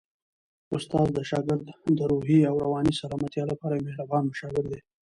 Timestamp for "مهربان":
3.89-4.23